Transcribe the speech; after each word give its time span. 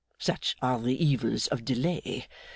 Such 0.17 0.55
are 0.63 0.79
the 0.81 0.97
evils 0.99 1.45
of 1.49 1.63
delay. 1.63 2.25